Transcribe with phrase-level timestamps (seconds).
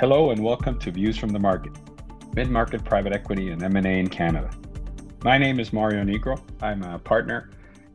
[0.00, 1.72] Hello and welcome to Views from the Market,
[2.34, 4.48] mid-market private equity and M&A in Canada.
[5.22, 6.42] My name is Mario Nigro.
[6.62, 7.50] I'm a partner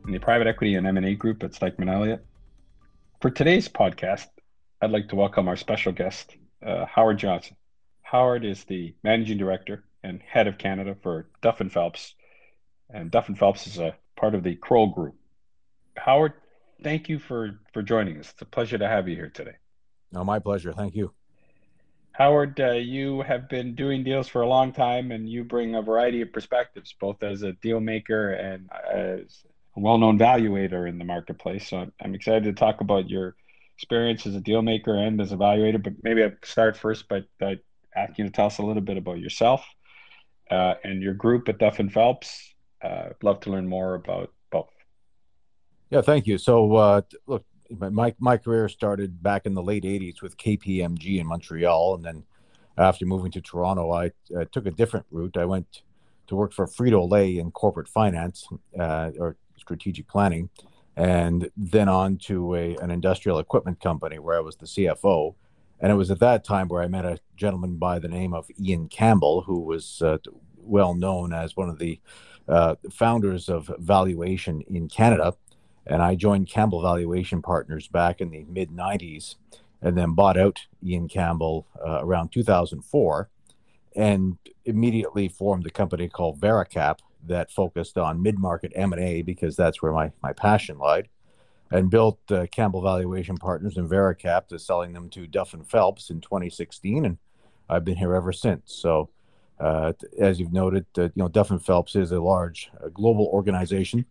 [0.06, 2.24] in the private equity and M&A group at Stikeman Elliott.
[3.20, 4.28] For today's podcast,
[4.80, 7.56] I'd like to welcome our special guest, uh, Howard Johnson.
[8.02, 12.14] Howard is the managing director and head of Canada for Duff and Phelps,
[12.88, 15.16] and Duff and Phelps is a part of the Kroll Group.
[15.96, 16.34] Howard,
[16.84, 18.30] thank you for for joining us.
[18.30, 19.56] It's a pleasure to have you here today.
[20.12, 20.72] No, my pleasure.
[20.72, 21.12] Thank you.
[22.16, 25.82] Howard, uh, you have been doing deals for a long time, and you bring a
[25.82, 29.44] variety of perspectives, both as a deal maker and as
[29.76, 31.68] a well-known valuator in the marketplace.
[31.68, 33.36] So I'm excited to talk about your
[33.76, 35.82] experience as a deal maker and as a valuator.
[35.82, 37.24] But maybe I'll start first by,
[37.94, 39.66] asking you to tell us a little bit about yourself
[40.50, 42.54] uh, and your group at Duff and Phelps.
[42.82, 44.70] Uh, I'd love to learn more about both.
[45.90, 46.38] Yeah, thank you.
[46.38, 47.02] So, uh,
[47.70, 52.24] my my career started back in the late '80s with KPMG in Montreal, and then
[52.78, 55.36] after moving to Toronto, I uh, took a different route.
[55.36, 55.82] I went
[56.26, 60.50] to work for Frito Lay in corporate finance uh, or strategic planning,
[60.96, 65.34] and then on to a an industrial equipment company where I was the CFO.
[65.78, 68.46] And it was at that time where I met a gentleman by the name of
[68.58, 70.16] Ian Campbell, who was uh,
[70.56, 72.00] well known as one of the
[72.48, 75.34] uh, founders of valuation in Canada
[75.86, 79.36] and I joined Campbell Valuation Partners back in the mid 90s
[79.82, 83.28] and then bought out Ian Campbell uh, around 2004
[83.94, 89.92] and immediately formed a company called Vericap that focused on mid-market M&A because that's where
[89.92, 91.08] my, my passion lied
[91.70, 96.10] and built uh, Campbell Valuation Partners and Vericap to selling them to Duff and Phelps
[96.10, 97.18] in 2016 and
[97.68, 98.74] I've been here ever since.
[98.74, 99.10] So
[99.58, 103.26] uh, as you've noted, uh, you know, Duff and Phelps is a large uh, global
[103.26, 104.04] organization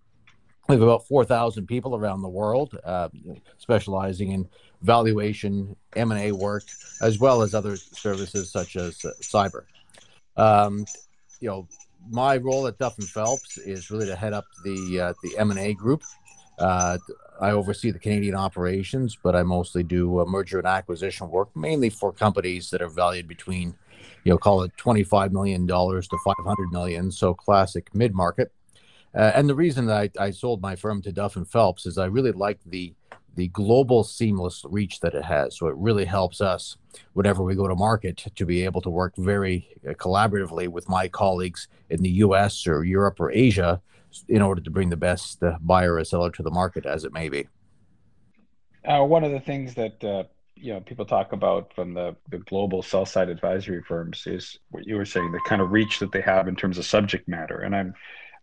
[0.68, 3.10] we have about 4,000 people around the world uh,
[3.58, 4.48] specializing in
[4.82, 6.64] valuation, M&A work,
[7.02, 9.64] as well as other services such as uh, cyber.
[10.38, 10.86] Um,
[11.40, 11.68] you know,
[12.10, 15.74] my role at Duff and Phelps is really to head up the uh, the M&A
[15.74, 16.04] group.
[16.60, 16.98] Uh,
[17.42, 21.90] I oversee the Canadian operations, but I mostly do uh, merger and acquisition work, mainly
[21.90, 23.76] for companies that are valued between,
[24.24, 27.12] you know, call it $25 million to 500 million.
[27.12, 28.52] So classic mid-market.
[29.16, 31.98] Uh, and the reason that I, I, sold my firm to Duff and Phelps is
[31.98, 32.94] I really like the
[33.36, 35.58] the global seamless reach that it has.
[35.58, 36.78] So it really helps us
[37.14, 41.10] whenever we go to market to be able to work very uh, collaboratively with my
[41.10, 42.66] colleagues in the U.S.
[42.66, 43.82] or Europe or Asia
[44.30, 47.12] in order to bring the best uh, buyer or seller to the market, as it
[47.12, 47.48] may be.
[48.86, 50.24] Uh, one of the things that uh,
[50.56, 54.86] you know people talk about from the, the global sell side advisory firms is what
[54.86, 57.60] you were saying, the kind of reach that they have in terms of subject matter,
[57.60, 57.94] and I'm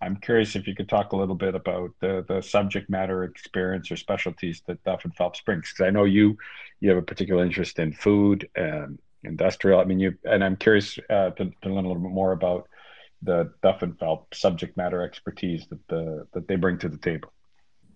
[0.03, 3.91] I'm curious if you could talk a little bit about the, the subject matter experience
[3.91, 6.37] or specialties that Duff and Phelps brings, because I know you
[6.81, 9.81] you have a particular interest in food and industrial.
[9.81, 12.69] I mean, you and I'm curious uh, to, to learn a little bit more about
[13.23, 17.33] the Duff and Phelps subject matter expertise that the that they bring to the table.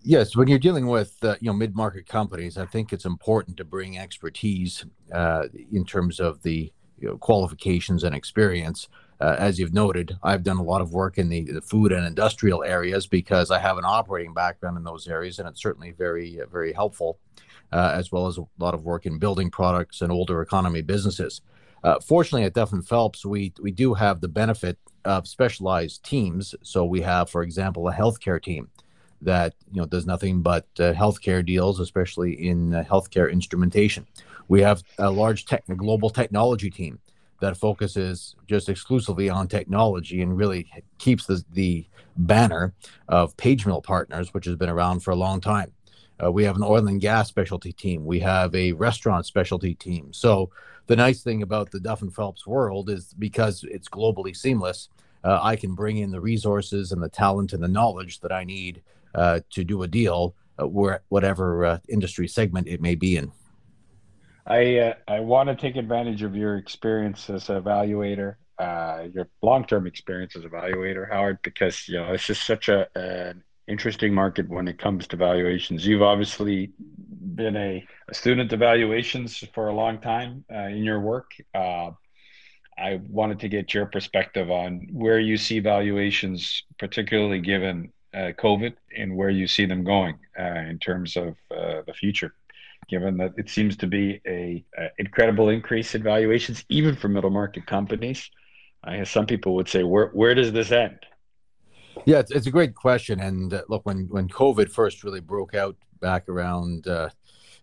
[0.01, 3.65] Yes, when you're dealing with uh, you know mid-market companies, I think it's important to
[3.65, 8.87] bring expertise uh, in terms of the you know, qualifications and experience
[9.19, 12.05] uh, as you've noted, I've done a lot of work in the, the, food and
[12.05, 16.39] industrial areas because I have an operating background in those areas, and it's certainly very,
[16.51, 17.17] very helpful,
[17.71, 21.41] uh, as well as a lot of work in building products and older economy businesses.
[21.83, 26.53] Uh, fortunately, at Duff and Phelps, we we do have the benefit of specialized teams.
[26.61, 28.69] So we have, for example, a healthcare team
[29.21, 34.05] that you know does nothing but uh, healthcare deals, especially in uh, healthcare instrumentation.
[34.47, 36.99] We have a large tech, global technology team
[37.39, 41.85] that focuses just exclusively on technology and really keeps the, the
[42.17, 42.73] banner
[43.07, 45.71] of PageMill Partners, which has been around for a long time.
[46.23, 48.05] Uh, we have an oil and gas specialty team.
[48.05, 50.11] We have a restaurant specialty team.
[50.13, 50.49] So
[50.87, 54.89] the nice thing about the Duff and Phelps world is because it's globally seamless,
[55.23, 58.43] uh, I can bring in the resources and the talent and the knowledge that I
[58.43, 58.81] need
[59.13, 63.31] uh, to do a deal, uh, where whatever uh, industry segment it may be in.
[64.47, 69.27] I uh, I want to take advantage of your experience as an evaluator, uh, your
[69.41, 73.43] long term experience as a evaluator, Howard, because you know it's just such a an
[73.67, 75.85] interesting market when it comes to valuations.
[75.85, 76.71] You've obviously
[77.35, 81.31] been a, a student of valuations for a long time uh, in your work.
[81.53, 81.91] Uh,
[82.79, 88.75] I wanted to get your perspective on where you see valuations, particularly given uh, COVID,
[88.95, 92.33] and where you see them going uh, in terms of the future
[92.87, 97.29] given that it seems to be a, a incredible increase in valuations, even for middle
[97.29, 98.29] market companies.
[98.83, 100.99] I guess some people would say, where where does this end?
[102.05, 103.19] Yeah, it's, it's a great question.
[103.19, 107.09] And uh, look, when when COVID first really broke out back around uh,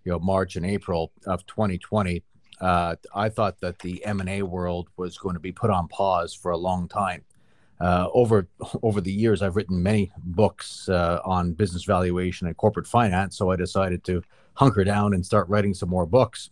[0.04, 2.22] you know March and April of 2020,
[2.60, 5.88] uh, I thought that the M and A world was going to be put on
[5.88, 7.22] pause for a long time.
[7.80, 8.48] Uh, over
[8.82, 13.50] over the years, I've written many books uh, on business valuation and corporate finance, so
[13.50, 14.22] I decided to
[14.54, 16.50] hunker down and start writing some more books.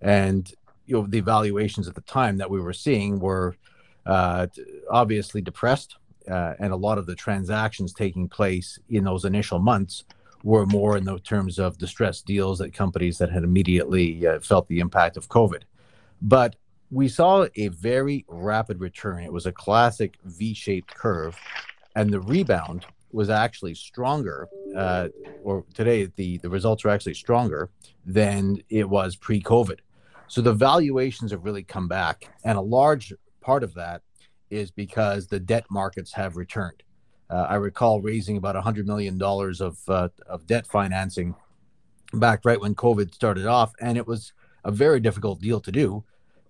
[0.00, 0.52] And
[0.86, 3.56] you know, the valuations at the time that we were seeing were
[4.04, 4.46] uh,
[4.90, 5.96] obviously depressed,
[6.28, 10.04] uh, and a lot of the transactions taking place in those initial months
[10.42, 14.66] were more in the terms of distressed deals at companies that had immediately uh, felt
[14.66, 15.62] the impact of COVID.
[16.20, 16.56] But
[16.90, 19.22] we saw a very rapid return.
[19.22, 21.36] It was a classic V-shaped curve,
[21.94, 24.48] and the rebound was actually stronger.
[24.76, 25.08] Uh,
[25.42, 27.70] or today, the the results are actually stronger
[28.06, 29.80] than it was pre-COVID.
[30.28, 34.02] So the valuations have really come back, and a large part of that
[34.50, 36.82] is because the debt markets have returned.
[37.30, 41.34] Uh, I recall raising about $100 million of, uh, of debt financing
[42.12, 43.72] back right when COVID started off.
[43.80, 46.04] And it was a very difficult deal to do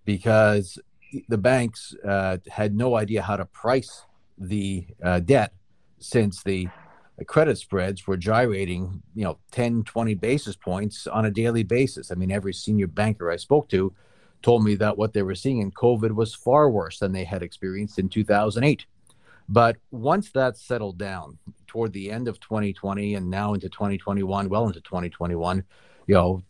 [0.05, 0.81] because
[1.29, 4.05] the banks uh, had no idea how to price
[4.37, 5.53] the uh, debt
[6.03, 6.69] since the
[7.27, 12.11] credit spreads were gyrating, you know, 10, 20 basis points on a daily basis.
[12.11, 13.95] I mean, every senior banker I spoke to
[14.43, 17.43] told me that what they were seeing in COVID was far worse than they had
[17.43, 18.87] experienced in 2008.
[19.49, 24.67] But once that settled down toward the end of 2020 and now into 2021, well
[24.67, 25.63] into 2021,
[26.07, 26.43] you know,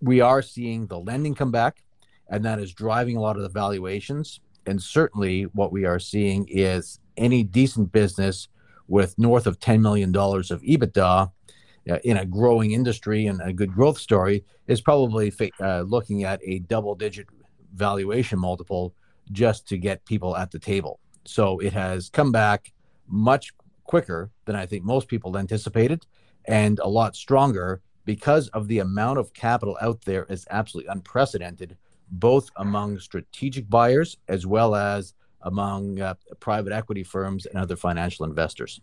[0.00, 1.82] we are seeing the lending come back,
[2.28, 4.40] and that is driving a lot of the valuations.
[4.66, 8.48] And certainly, what we are seeing is any decent business
[8.88, 11.30] with north of $10 million of EBITDA
[11.90, 16.40] uh, in a growing industry and a good growth story is probably uh, looking at
[16.42, 17.26] a double digit
[17.74, 18.94] valuation multiple
[19.30, 20.98] just to get people at the table.
[21.24, 22.72] So it has come back
[23.06, 23.52] much
[23.84, 26.06] quicker than I think most people anticipated
[26.46, 31.76] and a lot stronger because of the amount of capital out there is absolutely unprecedented,
[32.10, 35.12] both among strategic buyers as well as
[35.42, 38.80] among uh, private equity firms and other financial investors.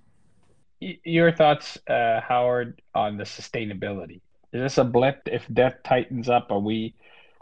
[0.79, 4.21] Your thoughts, uh, Howard, on the sustainability?
[4.53, 5.21] Is this a blip?
[5.25, 6.93] If debt tightens up, are we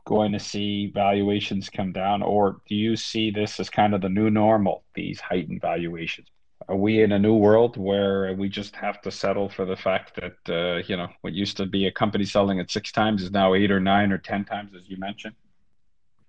[0.05, 4.09] going to see valuations come down, or do you see this as kind of the
[4.09, 6.27] new normal, these heightened valuations?
[6.67, 10.15] Are we in a new world where we just have to settle for the fact
[10.15, 13.31] that, uh, you know, what used to be a company selling at six times is
[13.31, 15.35] now eight or nine or 10 times, as you mentioned?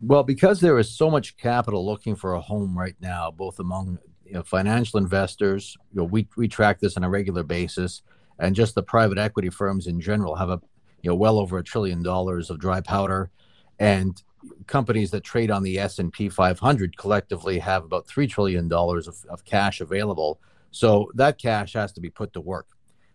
[0.07, 3.99] Well, because there is so much capital looking for a home right now, both among
[4.27, 8.03] you know, financial investors, you know, we, we track this on a regular basis,
[8.39, 10.61] and just the private equity firms in general have a
[11.03, 13.31] you know well over a trillion dollars of dry powder
[13.79, 14.23] and
[14.67, 19.45] companies that trade on the S&P 500 collectively have about 3 trillion dollars of, of
[19.45, 20.39] cash available.
[20.71, 22.67] So that cash has to be put to work.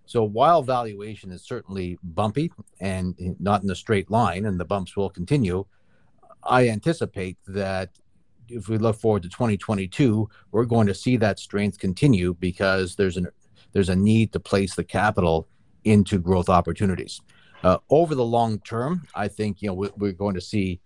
[0.06, 4.96] So while valuation is certainly bumpy and not in a straight line and the bumps
[4.96, 5.66] will continue
[6.44, 7.90] i anticipate that
[8.48, 13.18] if we look forward to 2022 we're going to see that strength continue because there's
[13.18, 13.28] an
[13.72, 15.48] there's a need to place the capital
[15.84, 17.22] into growth opportunities
[17.64, 20.80] uh, over the long term, I think you know we, we're going to see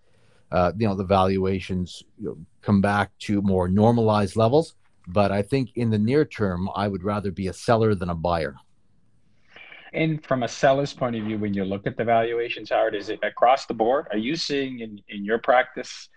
[0.52, 4.76] uh, you know the valuations you know, come back to more normalized levels.
[5.08, 8.16] But I think in the near term, I would rather be a seller than a
[8.16, 8.56] buyer.
[9.94, 13.10] And from a seller's point of view, when you look at the valuations, Howard, is
[13.10, 14.08] it across the board?
[14.12, 16.10] Are you seeing in, in your practice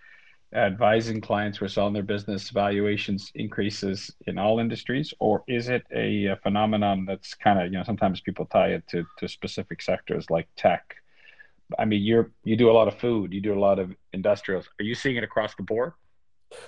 [0.55, 5.85] advising clients who are selling their business valuations increases in all industries, or is it
[5.95, 9.83] a, a phenomenon that's kind of you know sometimes people tie it to to specific
[9.83, 10.97] sectors like tech?
[11.79, 14.69] I mean, you're you do a lot of food, you do a lot of industrials.
[14.81, 15.93] Are you seeing it across the board?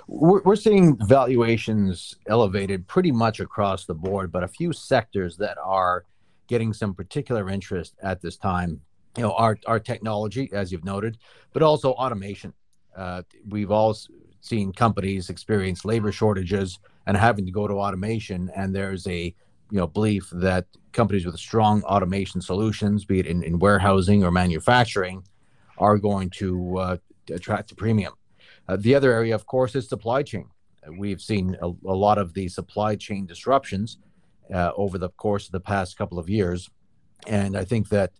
[0.09, 5.57] We're, we're seeing valuations elevated pretty much across the board, but a few sectors that
[5.65, 6.05] are
[6.49, 8.81] getting some particular interest at this time.
[9.17, 11.19] You know, our our technology, as you've noted,
[11.53, 12.53] but also automation
[12.99, 13.97] uh, we've all
[14.41, 18.51] seen companies experience labor shortages and having to go to automation.
[18.57, 19.35] And there's a
[19.71, 24.33] you know belief that companies with strong automation solutions, be it in, in warehousing or
[24.33, 25.23] manufacturing,
[25.79, 26.97] are going to uh,
[27.31, 28.15] attract a premium.
[28.67, 30.49] Uh, the other area, of course, is supply chain.
[30.97, 33.99] We've seen a, a lot of the supply chain disruptions
[34.53, 36.71] uh, over the course of the past couple of years,
[37.27, 38.13] and I think that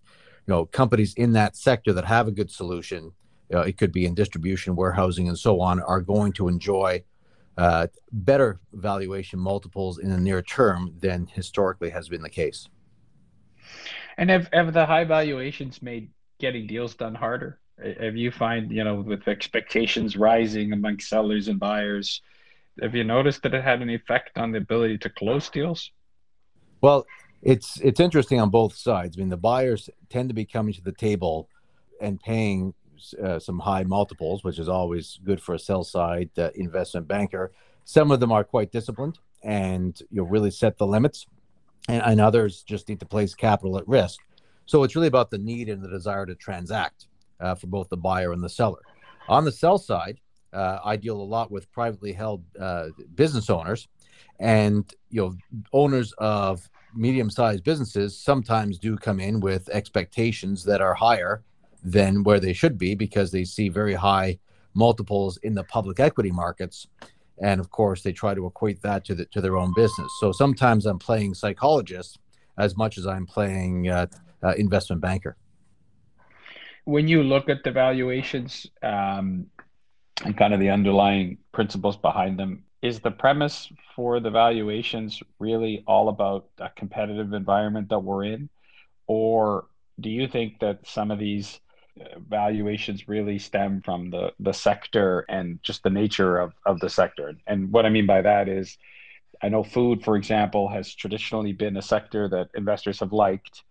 [0.47, 3.13] you know companies in that sector that have a good solution
[3.53, 7.03] uh, it could be in distribution, warehousing, and so on, are going to enjoy
[7.57, 12.69] uh, better valuation multiples in the near term than historically has been the case.
[14.17, 17.59] And have, have the high valuations made getting deals done harder?
[18.01, 22.21] Have you find, you know, with expectations rising among sellers and buyers,
[22.83, 25.91] have you noticed that it had an effect on the ability to close deals?
[26.81, 27.07] Well,
[27.43, 29.17] it's it's interesting on both sides.
[29.17, 31.49] I mean, the buyers tend to be coming to the table
[32.01, 32.75] and paying
[33.23, 37.53] uh, some high multiples, which is always good for a sell side uh, investment banker.
[37.85, 41.27] Some of them are quite disciplined and you really set the limits,
[41.89, 44.21] and, and others just need to place capital at risk.
[44.67, 47.07] So it's really about the need and the desire to transact
[47.41, 48.81] uh, for both the buyer and the seller.
[49.29, 50.19] On the sell side,
[50.53, 53.89] uh, I deal a lot with privately held uh, business owners,
[54.39, 60.95] and you know owners of medium-sized businesses sometimes do come in with expectations that are
[60.95, 61.43] higher
[61.85, 64.39] than where they should be because they see very high
[64.75, 66.87] multiples in the public equity markets.
[67.41, 70.11] And of course they try to equate that to the, to their own business.
[70.21, 72.19] So sometimes i'm playing psychologist
[72.59, 74.07] as much as i'm playing uh,
[74.43, 75.37] uh, investment banker.
[76.85, 79.47] When you look at the valuations um,
[80.25, 85.83] and kind of the underlying principles behind them is the premise for the valuations really
[85.87, 88.49] all about a competitive environment that we're in?
[89.07, 89.67] Or
[89.99, 91.61] do you think that some of these
[92.01, 96.91] uh, valuations really stem from the the sector and just the nature of, of the
[96.91, 97.35] sector?
[97.47, 98.79] And what i mean by that is
[99.43, 103.65] i know food for example has traditionally been a sector that investors have liked.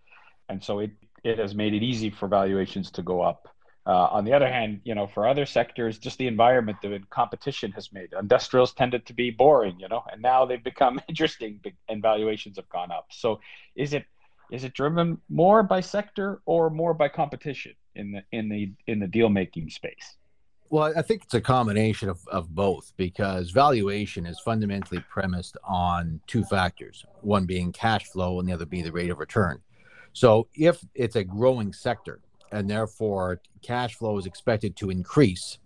[0.49, 0.91] And so it
[1.23, 3.47] it has made it easy for valuations to go up
[3.87, 7.71] uh, on the other hand, you know, for other sectors, just the environment the competition
[7.71, 8.09] has made.
[8.19, 12.67] Industrials tended to be boring, you know, and now they've become interesting and valuations have
[12.67, 13.07] gone up.
[13.11, 13.39] So
[13.75, 14.05] is it
[14.51, 18.99] is it driven more by sector or more by competition in the in the in
[18.99, 20.17] the deal making space?
[20.69, 26.19] Well, I think it's a combination of, of both because valuation is fundamentally premised on
[26.27, 29.61] two factors, one being cash flow and the other being the rate of return.
[30.11, 32.19] So if it's a growing sector,
[32.51, 35.59] and therefore cash flow is expected to increase.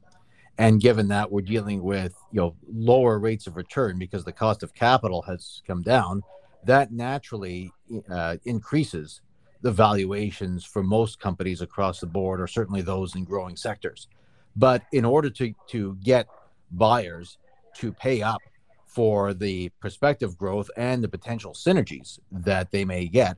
[0.57, 4.63] And given that we're dealing with you know lower rates of return because the cost
[4.63, 6.21] of capital has come down,
[6.65, 7.71] that naturally
[8.09, 9.21] uh, increases
[9.61, 14.07] the valuations for most companies across the board, or certainly those in growing sectors.
[14.55, 16.27] But in order to to get
[16.71, 17.37] buyers
[17.75, 18.41] to pay up
[18.85, 23.37] for the prospective growth and the potential synergies that they may get,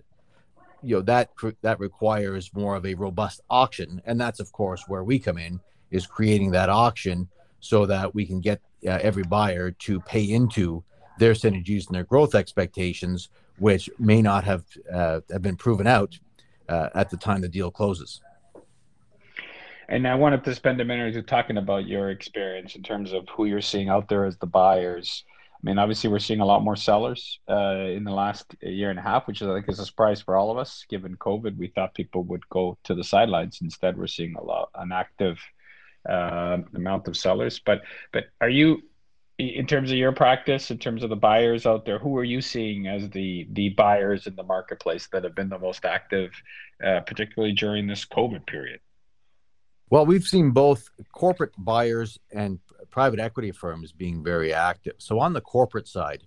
[0.84, 1.30] you know that
[1.62, 4.02] that requires more of a robust auction.
[4.06, 5.60] And that's of course where we come in
[5.92, 10.84] is creating that auction so that we can get uh, every buyer to pay into
[11.20, 16.18] their synergies and their growth expectations which may not have uh, have been proven out
[16.70, 18.22] uh, at the time the deal closes.
[19.90, 23.14] And I wanted to spend a minute or two talking about your experience in terms
[23.14, 25.24] of who you're seeing out there as the buyers
[25.64, 29.00] I mean, obviously, we're seeing a lot more sellers uh, in the last year and
[29.00, 30.86] a half, which is, I think is a surprise for all of us.
[30.90, 33.60] Given COVID, we thought people would go to the sidelines.
[33.62, 35.40] Instead, we're seeing a lot an active
[36.10, 37.62] uh, amount of sellers.
[37.66, 38.84] But but are you,
[39.40, 42.42] in terms of your practice, in terms of the buyers out there, who are you
[42.42, 46.32] seeing as the the buyers in the marketplace that have been the most active,
[46.86, 48.82] uh, particularly during this COVID period?
[49.94, 52.58] Well, we've seen both corporate buyers and
[52.90, 54.96] private equity firms being very active.
[54.98, 56.24] So on the corporate side,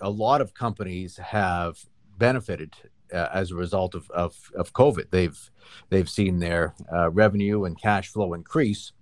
[0.00, 1.76] a lot of companies have
[2.18, 2.72] benefited
[3.12, 5.10] uh, as a result of, of, of, COVID.
[5.10, 5.50] They've
[5.90, 8.92] they've seen their uh, revenue and cash flow increase,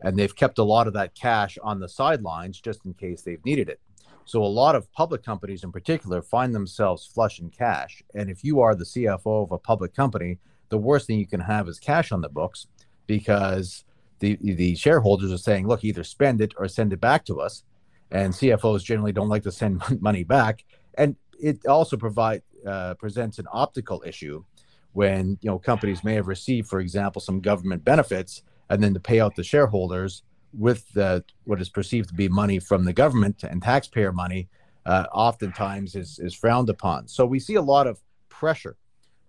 [0.00, 3.44] and they've kept a lot of that cash on the sidelines just in case they've
[3.44, 3.80] needed it.
[4.24, 8.02] So a lot of public companies in particular find themselves flush in cash.
[8.14, 10.38] And if you are the CFO of a public company,
[10.70, 12.66] the worst thing you can have is cash on the books
[13.06, 13.84] because
[14.20, 17.64] the the shareholders are saying, look, either spend it or send it back to us.
[18.10, 20.64] And CFOs generally don't like to send money back.
[20.96, 24.44] And it also provide uh, presents an optical issue
[24.92, 29.00] when you know companies may have received, for example, some government benefits, and then to
[29.00, 33.42] pay out the shareholders with the, what is perceived to be money from the government
[33.42, 34.48] and taxpayer money,
[34.86, 37.08] uh, oftentimes is is frowned upon.
[37.08, 38.76] So we see a lot of pressure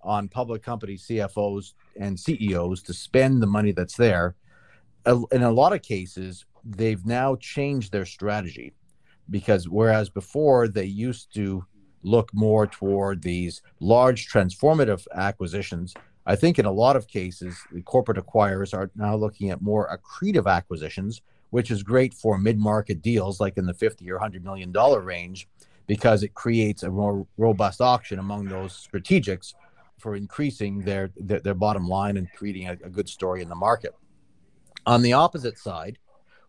[0.02, 4.36] on public company CFOs and CEOs to spend the money that's there.
[5.06, 8.74] In a lot of cases, they've now changed their strategy
[9.30, 11.66] because whereas before they used to
[12.04, 15.94] look more toward these large transformative acquisitions,
[16.26, 19.90] I think in a lot of cases, the corporate acquirers are now looking at more
[19.90, 24.44] accretive acquisitions, which is great for mid market deals like in the 50 or 100
[24.44, 25.48] million dollar range
[25.86, 29.54] because it creates a more robust auction among those strategics
[30.04, 33.56] for increasing their, their, their bottom line and creating a, a good story in the
[33.56, 33.96] market.
[34.86, 35.98] On the opposite side,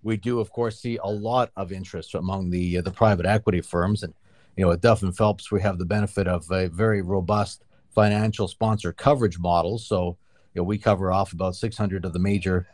[0.02, 3.60] we do, of course, see a lot of interest among the uh, the private equity
[3.60, 4.12] firms, and
[4.56, 8.48] you know, at Duff and Phelps, we have the benefit of a very robust financial
[8.48, 9.78] sponsor coverage model.
[9.78, 10.18] So,
[10.52, 12.66] you know, we cover off about 600 of the major,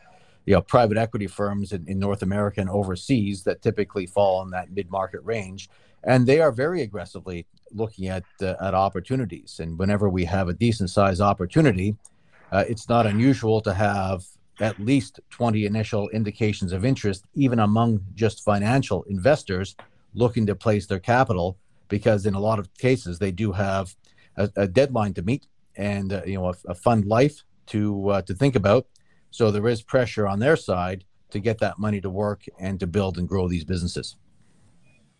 [0.47, 4.49] you know, private equity firms in, in North America and overseas that typically fall in
[4.49, 5.69] that mid market range,
[6.03, 9.59] and they are very aggressively looking at uh, at opportunities.
[9.59, 11.95] And whenever we have a decent size opportunity,
[12.51, 14.23] uh, it's not unusual to have
[14.59, 19.75] at least 20 initial indications of interest, even among just financial investors
[20.13, 23.95] looking to place their capital, because in a lot of cases they do have
[24.37, 28.21] a, a deadline to meet and uh, you know a, a, fund life to uh,
[28.23, 28.85] to think about.
[29.31, 32.87] So there is pressure on their side to get that money to work and to
[32.87, 34.17] build and grow these businesses.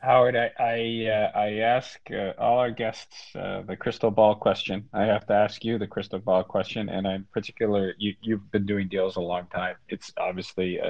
[0.01, 4.89] Howard, I I, uh, I ask uh, all our guests uh, the crystal ball question.
[4.93, 8.65] I have to ask you the crystal ball question, and in particular, you you've been
[8.65, 9.75] doing deals a long time.
[9.89, 10.85] It's obviously uh,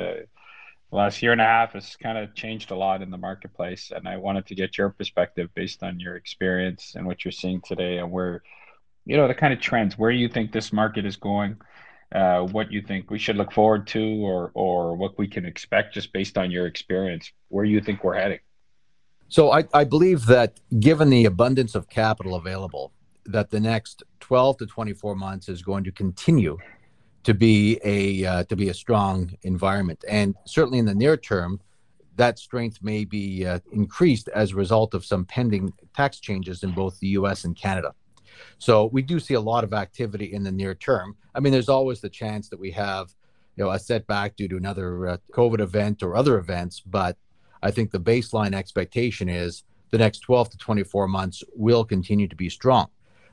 [0.91, 3.91] the last year and a half has kind of changed a lot in the marketplace,
[3.93, 7.61] and I wanted to get your perspective based on your experience and what you're seeing
[7.61, 8.43] today, and where
[9.05, 11.57] you know the kind of trends, where you think this market is going.
[12.13, 15.95] Uh, what you think we should look forward to, or or what we can expect
[15.95, 18.39] just based on your experience, where you think we're heading.
[19.31, 22.91] So I, I believe that given the abundance of capital available,
[23.25, 26.57] that the next 12 to 24 months is going to continue
[27.23, 31.61] to be a uh, to be a strong environment, and certainly in the near term,
[32.17, 36.71] that strength may be uh, increased as a result of some pending tax changes in
[36.71, 37.45] both the U.S.
[37.45, 37.93] and Canada.
[38.57, 41.15] So we do see a lot of activity in the near term.
[41.33, 43.13] I mean, there's always the chance that we have,
[43.55, 47.15] you know, a setback due to another uh, COVID event or other events, but
[47.63, 52.35] I think the baseline expectation is the next 12 to 24 months will continue to
[52.35, 52.87] be strong.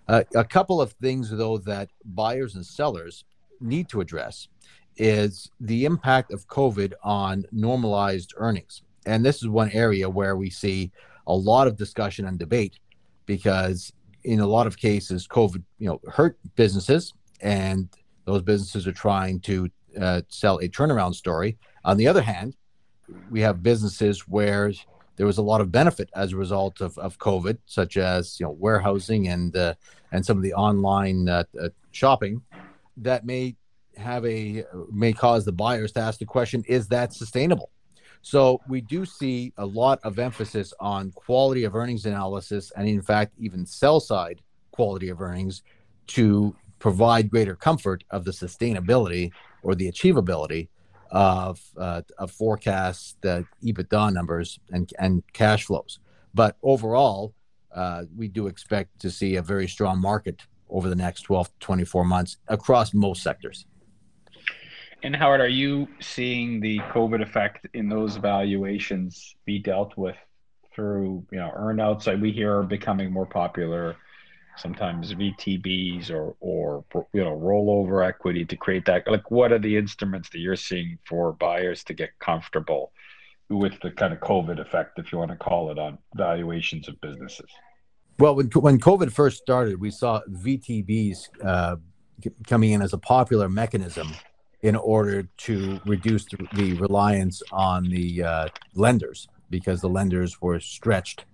[0.09, 3.25] Uh, a couple of things, though, that buyers and sellers
[3.61, 4.49] need to address
[4.97, 8.83] is the impact of COVID on normalized earnings.
[9.07, 10.91] And this is one area where we see
[11.27, 12.79] a lot of discussion and debate
[13.27, 13.93] because
[14.25, 17.89] in a lot of cases, COVID, you know, hurt businesses and
[18.25, 19.71] those businesses are trying to
[20.01, 21.57] uh, sell a turnaround story.
[21.85, 22.57] On the other hand,
[23.31, 24.73] we have businesses where
[25.17, 28.47] there was a lot of benefit as a result of, of COVID, such as you
[28.47, 29.75] know warehousing and uh,
[30.13, 32.41] and some of the online uh, uh, shopping,
[32.97, 33.57] that may
[33.97, 37.71] have a may cause the buyers to ask the question: Is that sustainable?
[38.23, 43.03] So we do see a lot of emphasis on quality of earnings analysis, and in
[43.03, 45.63] fact, even sell side quality of earnings
[46.09, 49.33] to provide greater comfort of the sustainability
[49.63, 50.69] or the achievability
[51.11, 55.99] of uh, of forecast the EBITDA numbers and and cash flows.
[56.35, 57.35] But overall,
[57.75, 61.53] uh, we do expect to see a very strong market over the next 12 to
[61.61, 63.67] 24 months across most sectors.
[65.03, 70.17] And Howard, are you seeing the COVID effect in those valuations be dealt with
[70.75, 73.97] through you know earnouts that we hear are becoming more popular?
[74.59, 79.07] Sometimes VTBs or or you know rollover equity to create that.
[79.07, 82.93] Like, what are the instruments that you're seeing for buyers to get comfortable
[83.49, 87.01] with the kind of COVID effect, if you want to call it, on valuations of
[87.01, 87.51] businesses?
[88.19, 91.77] Well, when when COVID first started, we saw VTBs uh,
[92.47, 94.09] coming in as a popular mechanism
[94.63, 101.25] in order to reduce the reliance on the uh, lenders because the lenders were stretched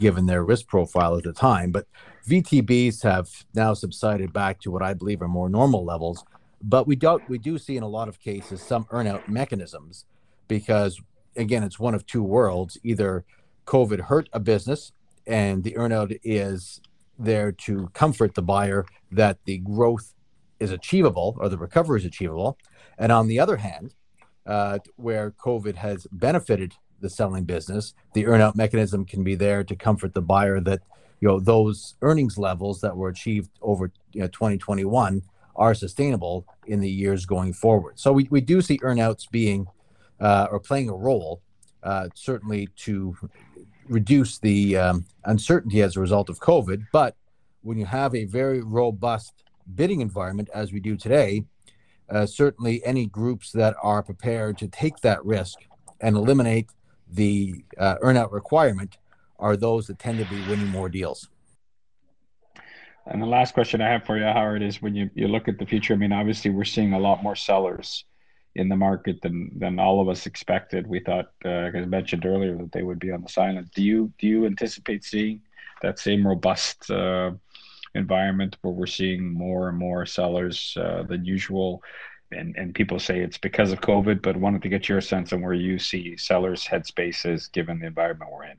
[0.00, 1.70] given their risk profile at the time.
[1.72, 1.86] But
[2.28, 6.24] VTBs have now subsided back to what I believe are more normal levels.
[6.62, 10.06] But we don't—we do see in a lot of cases some earnout mechanisms
[10.48, 11.00] because
[11.36, 12.78] again it's one of two worlds.
[12.82, 13.24] Either
[13.66, 14.92] COVID hurt a business
[15.26, 16.80] and the earnout is
[17.18, 20.14] there to comfort the buyer that the growth
[20.60, 22.58] is achievable or the recovery is achievable.
[22.98, 23.94] And on the other hand,
[24.46, 29.76] uh, where COVID has benefited the selling business, the earnout mechanism can be there to
[29.76, 30.80] comfort the buyer that
[31.20, 35.22] you know those earnings levels that were achieved over you know, 2021
[35.56, 37.98] are sustainable in the years going forward.
[37.98, 39.66] So we, we do see earnouts being
[40.20, 41.42] uh, or playing a role
[41.82, 43.16] uh, certainly to
[43.88, 46.86] reduce the um, uncertainty as a result of COVID.
[46.92, 47.16] But
[47.62, 49.32] when you have a very robust
[49.74, 51.44] bidding environment as we do today,
[52.10, 55.58] uh, certainly any groups that are prepared to take that risk
[56.00, 56.68] and eliminate
[57.14, 58.98] the uh, earnout requirement
[59.38, 61.28] are those that tend to be winning more deals.
[63.06, 65.58] And the last question I have for you, Howard, is when you, you look at
[65.58, 68.04] the future, I mean, obviously we're seeing a lot more sellers
[68.54, 70.86] in the market than than all of us expected.
[70.86, 73.72] We thought, uh, as mentioned earlier, that they would be on the silent.
[73.74, 75.42] Do you do you anticipate seeing
[75.82, 77.32] that same robust uh,
[77.94, 81.82] environment where we're seeing more and more sellers uh, than usual?
[82.32, 85.42] And, and people say it's because of COVID, but wanted to get your sense on
[85.42, 88.56] where you see sellers' headspaces given the environment we're in.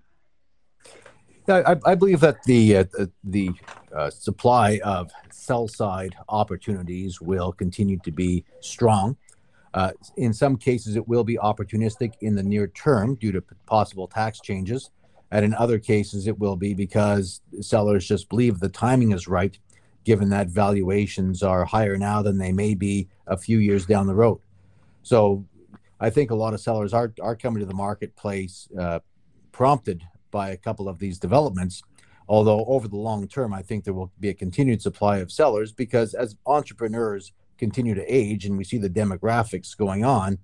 [1.48, 2.86] Yeah, I, I believe that the uh,
[3.24, 3.52] the
[3.96, 9.16] uh, supply of sell side opportunities will continue to be strong.
[9.74, 14.08] Uh, in some cases, it will be opportunistic in the near term due to possible
[14.08, 14.90] tax changes,
[15.30, 19.60] and in other cases, it will be because sellers just believe the timing is right
[20.06, 24.16] given that valuations are higher now than they may be a few years down the
[24.16, 24.40] road.
[25.04, 25.44] So
[26.00, 29.00] I think a lot of sellers are are coming to the marketplace uh,
[29.52, 31.82] prompted by a couple of these developments.
[32.28, 35.72] Although over the long term, I think there will be a continued supply of sellers
[35.72, 40.40] because as entrepreneurs continue to age and we see the demographics going on,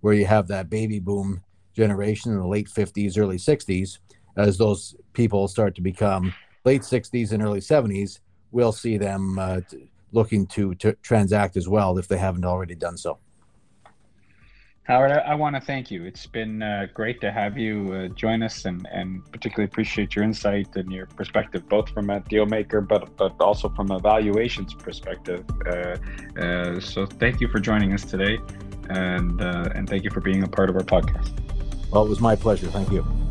[0.00, 1.42] where you have that baby boom
[1.74, 3.98] generation in the late 50s, early 60s,
[4.36, 8.18] as those people start to become late 60s and early 70s,
[8.56, 9.60] we'll see them uh,
[10.12, 13.18] looking to, to transact as well if they haven't already done so.
[14.84, 16.04] Howard, I, I want to thank you.
[16.04, 20.24] It's been uh, great to have you uh, join us, and, and particularly appreciate your
[20.24, 24.72] insight and your perspective, both from a deal maker, but but also from a valuations
[24.74, 25.44] perspective.
[25.66, 25.96] Uh,
[26.40, 28.38] uh so, thank you for joining us today,
[28.88, 31.30] and uh, and thank you for being a part of our podcast.
[31.90, 32.68] Well, it was my pleasure.
[32.68, 33.25] Thank you.